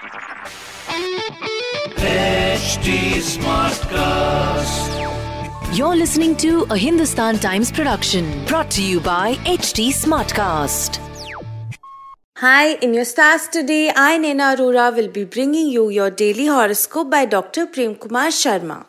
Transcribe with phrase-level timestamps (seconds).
[0.00, 0.08] HT
[3.20, 4.96] Smartcast.
[5.76, 10.98] You're listening to a Hindustan Times production brought to you by HT Smartcast.
[12.38, 17.10] Hi, in your stars today, I, Nena Arora, will be bringing you your daily horoscope
[17.10, 17.66] by Dr.
[17.66, 18.86] Prem Kumar Sharma.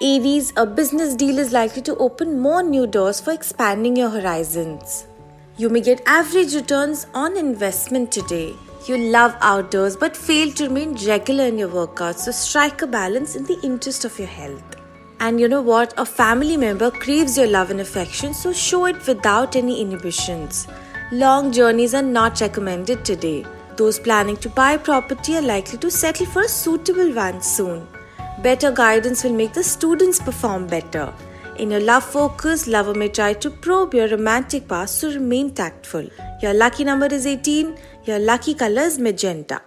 [0.00, 5.08] Aries, a business deal is likely to open more new doors for expanding your horizons.
[5.56, 8.56] You may get average returns on investment today.
[8.88, 13.36] You love outdoors but fail to remain regular in your workouts, so strike a balance
[13.36, 14.64] in the interest of your health.
[15.20, 15.94] And you know what?
[15.96, 20.66] A family member craves your love and affection, so show it without any inhibitions.
[21.12, 23.46] Long journeys are not recommended today.
[23.76, 27.86] Those planning to buy property are likely to settle for a suitable one soon.
[28.42, 31.14] Better guidance will make the students perform better.
[31.56, 36.08] In your love focus, lover may try to probe your romantic past to remain tactful.
[36.42, 37.76] Your lucky number is 18.
[38.04, 39.62] Your lucky color is magenta.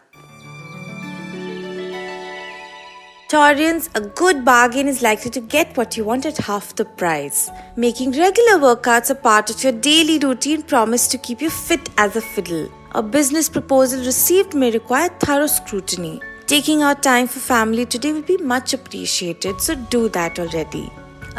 [3.30, 7.50] Taurians, a good bargain is likely to get what you want at half the price.
[7.78, 12.18] Making regular workouts a part of your daily routine promise to keep you fit as
[12.18, 12.70] a fiddle.
[12.96, 16.20] A business proposal received may require thorough scrutiny.
[16.48, 20.90] Taking out time for family today will be much appreciated, so do that already.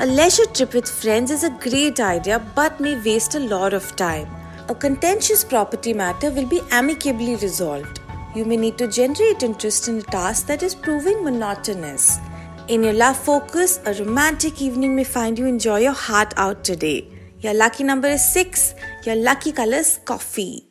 [0.00, 3.96] A leisure trip with friends is a great idea but may waste a lot of
[3.96, 4.28] time.
[4.68, 7.98] A contentious property matter will be amicably resolved.
[8.32, 12.20] You may need to generate interest in a task that is proving monotonous.
[12.68, 17.04] In your love focus, a romantic evening may find you enjoy your heart out today.
[17.40, 18.74] Your lucky number is 6.
[19.04, 20.64] Your lucky color is coffee.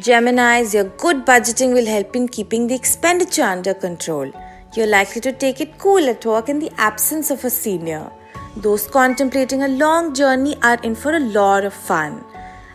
[0.00, 4.32] Geminis, your good budgeting will help in keeping the expenditure under control.
[4.72, 8.08] You're likely to take it cool at work in the absence of a senior.
[8.56, 12.24] Those contemplating a long journey are in for a lot of fun.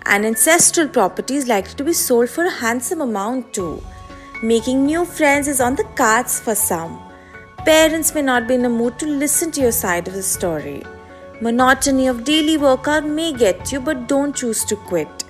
[0.05, 3.81] An ancestral property is likely to be sold for a handsome amount too.
[4.43, 6.99] Making new friends is on the cards for some.
[7.65, 10.83] Parents may not be in a mood to listen to your side of the story.
[11.39, 15.23] Monotony of daily workout may get you, but don't choose to quit.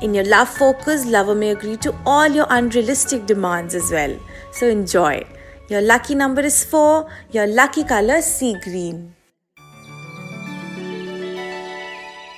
[0.00, 4.18] In your love focus, lover may agree to all your unrealistic demands as well.
[4.50, 5.26] So enjoy.
[5.68, 7.10] Your lucky number is 4.
[7.32, 9.16] Your lucky color is sea green.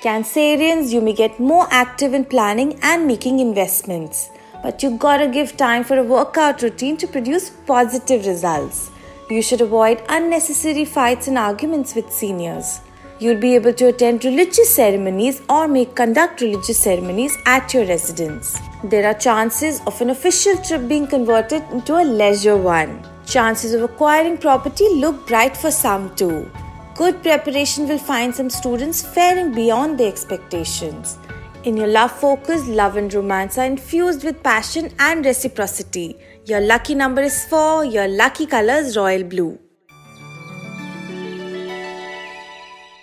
[0.01, 4.31] Cancerians, you may get more active in planning and making investments.
[4.63, 8.89] But you gotta give time for a workout routine to produce positive results.
[9.29, 12.81] You should avoid unnecessary fights and arguments with seniors.
[13.19, 18.57] You'll be able to attend religious ceremonies or may conduct religious ceremonies at your residence.
[18.83, 23.03] There are chances of an official trip being converted into a leisure one.
[23.29, 26.51] Chances of acquiring property look bright for some too.
[26.95, 31.19] Good preparation will find some students faring beyond their expectations.
[31.63, 36.17] In your love focus, love and romance are infused with passion and reciprocity.
[36.45, 39.59] Your lucky number is 4, your lucky color is royal blue.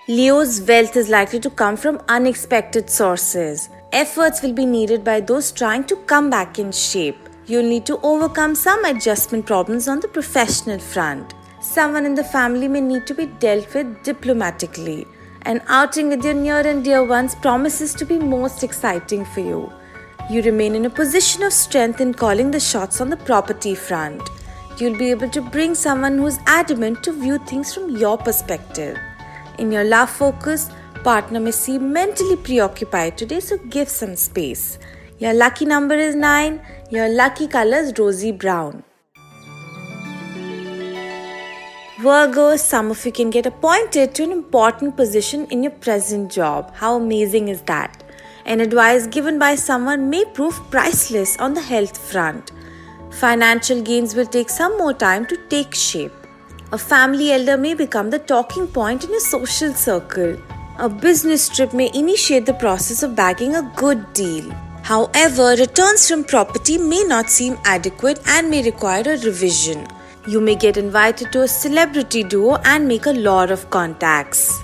[0.08, 3.68] Leo's wealth is likely to come from unexpected sources.
[3.92, 7.25] Efforts will be needed by those trying to come back in shape.
[7.48, 11.32] You'll need to overcome some adjustment problems on the professional front.
[11.60, 15.06] Someone in the family may need to be dealt with diplomatically.
[15.42, 19.72] An outing with your near and dear ones promises to be most exciting for you.
[20.28, 24.28] You remain in a position of strength in calling the shots on the property front.
[24.78, 28.98] You'll be able to bring someone who's adamant to view things from your perspective.
[29.60, 30.68] In your love focus,
[31.04, 34.80] partner may seem mentally preoccupied today, so give some space.
[35.18, 36.60] Your lucky number is 9.
[36.90, 38.82] Your lucky color is rosy brown.
[42.00, 46.70] Virgo, some of you can get appointed to an important position in your present job.
[46.74, 48.04] How amazing is that?
[48.44, 52.52] An advice given by someone may prove priceless on the health front.
[53.10, 56.12] Financial gains will take some more time to take shape.
[56.72, 60.36] A family elder may become the talking point in your social circle.
[60.78, 64.54] A business trip may initiate the process of bagging a good deal.
[64.86, 69.84] However, returns from property may not seem adequate and may require a revision.
[70.28, 74.62] You may get invited to a celebrity duo and make a lot of contacts.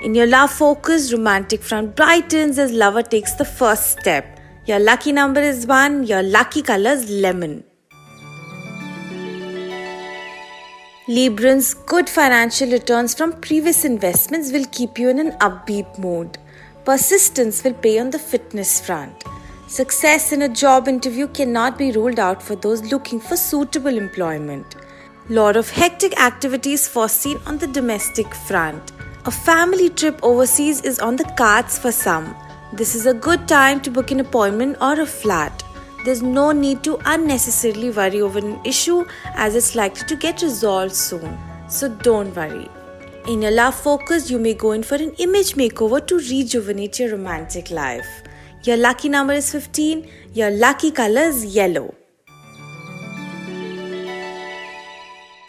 [0.00, 4.40] In your love focus, romantic front brightens as lover takes the first step.
[4.64, 7.62] Your lucky number is 1, your lucky color is lemon.
[11.06, 16.38] Librans, good financial returns from previous investments will keep you in an upbeat mood.
[16.86, 19.22] Persistence will pay on the fitness front.
[19.70, 24.74] Success in a job interview cannot be ruled out for those looking for suitable employment.
[25.28, 28.90] Lot of hectic activities foreseen on the domestic front.
[29.26, 32.34] A family trip overseas is on the cards for some.
[32.72, 35.62] This is a good time to book an appointment or a flat.
[36.04, 39.06] There's no need to unnecessarily worry over an issue
[39.36, 41.38] as it's likely to get resolved soon.
[41.68, 42.68] So don't worry.
[43.28, 47.12] In your love focus, you may go in for an image makeover to rejuvenate your
[47.12, 48.24] romantic life.
[48.62, 51.94] Your lucky number is 15, your lucky color is yellow.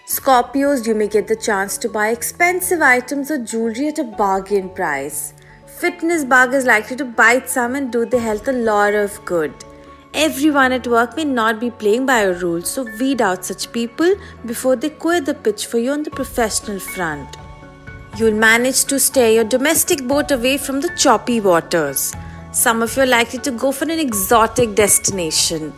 [0.08, 4.70] Scorpios, you may get the chance to buy expensive items or jewelry at a bargain
[4.70, 5.34] price.
[5.66, 9.54] Fitness bug is likely to bite some and do the health a lot of good.
[10.14, 14.16] Everyone at work may not be playing by your rules, so weed out such people
[14.46, 17.36] before they quit the pitch for you on the professional front.
[18.18, 22.14] You'll manage to steer your domestic boat away from the choppy waters.
[22.54, 25.74] Some of you are likely to go for an exotic destination.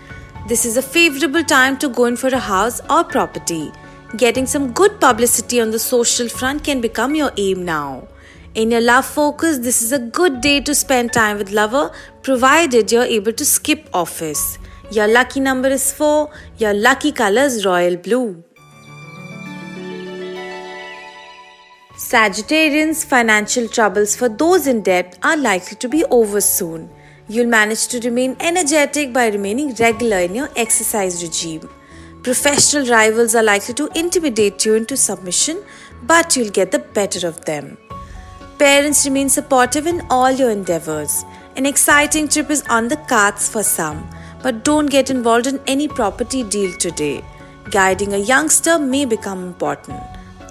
[0.47, 3.71] This is a favorable time to go in for a house or property.
[4.17, 8.07] Getting some good publicity on the social front can become your aim now.
[8.55, 11.91] In your love focus, this is a good day to spend time with lover
[12.23, 14.57] provided you're able to skip office.
[14.89, 18.43] Your lucky number is 4, your lucky color is royal blue.
[22.13, 26.87] Sagittarians, financial troubles for those in debt are likely to be over soon.
[27.27, 31.67] You'll manage to remain energetic by remaining regular in your exercise regime.
[32.21, 35.63] Professional rivals are likely to intimidate you into submission,
[36.03, 37.79] but you'll get the better of them.
[38.59, 41.25] Parents remain supportive in all your endeavors.
[41.55, 44.07] An exciting trip is on the cards for some,
[44.43, 47.25] but don't get involved in any property deal today.
[47.71, 49.99] Guiding a youngster may become important.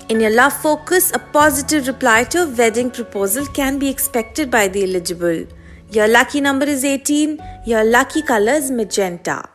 [0.08, 4.68] In your love focus, a positive reply to a wedding proposal can be expected by
[4.68, 5.46] the eligible.
[5.90, 9.48] Your lucky number is 18, your lucky color is magenta.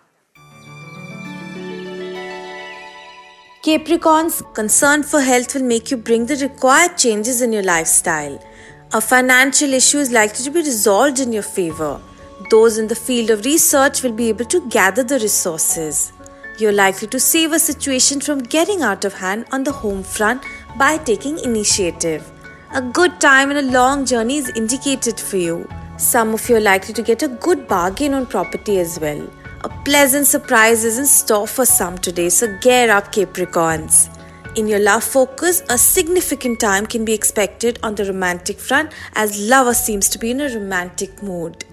[3.61, 8.41] Capricorn's concern for health will make you bring the required changes in your lifestyle.
[8.93, 11.99] A financial issue is likely to be resolved in your favor.
[12.49, 16.13] Those in the field of research will be able to gather the resources.
[16.59, 20.43] You're likely to save a situation from getting out of hand on the home front
[20.75, 22.31] by taking initiative.
[22.73, 25.69] A good time and a long journey is indicated for you.
[25.97, 29.29] Some of you are likely to get a good bargain on property as well.
[29.65, 34.09] A pleasant surprise is in store for some today, so gear up, Capricorns.
[34.55, 39.47] In your love focus, a significant time can be expected on the romantic front as
[39.47, 41.65] lover seems to be in a romantic mood.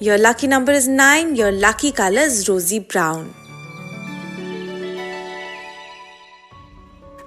[0.00, 3.32] Your lucky number is 9, your lucky color is rosy brown.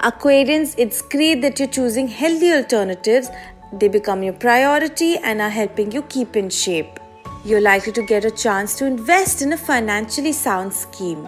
[0.02, 3.30] Aquarians, it's great that you're choosing healthy alternatives.
[3.74, 7.00] They become your priority and are helping you keep in shape
[7.46, 11.24] you're likely to get a chance to invest in a financially sound scheme.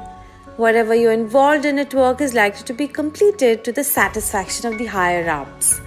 [0.58, 4.78] Whatever you're involved in at work is likely to be completed to the satisfaction of
[4.78, 5.80] the higher ups.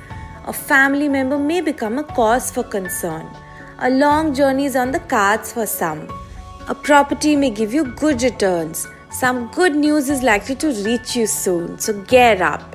[0.47, 3.29] A family member may become a cause for concern.
[3.81, 6.09] A long journey is on the cards for some.
[6.69, 8.87] A property may give you good returns.
[9.11, 12.74] Some good news is likely to reach you soon, so gear up.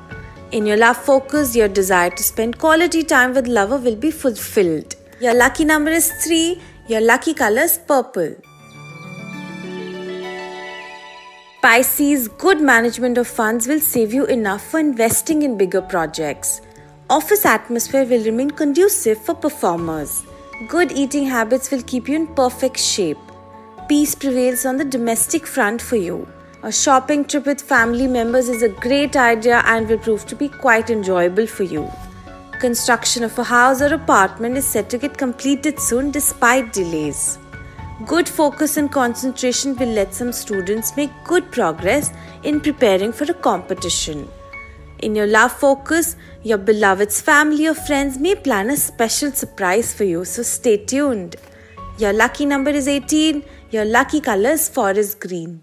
[0.52, 4.96] In your love focus, your desire to spend quality time with lover will be fulfilled.
[5.20, 8.34] Your lucky number is 3 your lucky color is purple.
[11.62, 16.62] Pisces, good management of funds will save you enough for investing in bigger projects.
[17.08, 20.24] Office atmosphere will remain conducive for performers.
[20.66, 23.18] Good eating habits will keep you in perfect shape.
[23.88, 26.26] Peace prevails on the domestic front for you.
[26.62, 30.46] A shopping trip with family members is a great idea and will prove to be
[30.48, 31.90] quite enjoyable for you.
[32.60, 37.38] Construction of a house or apartment is set to get completed soon despite delays.
[38.06, 42.12] Good focus and concentration will let some students make good progress
[42.42, 44.28] in preparing for a competition.
[44.98, 50.04] In your love focus, your beloved's family or friends may plan a special surprise for
[50.04, 51.36] you, so stay tuned.
[51.96, 55.62] Your lucky number is 18, your lucky color is forest green.